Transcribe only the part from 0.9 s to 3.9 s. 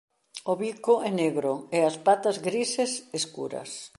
é negro e as patas grises escuras.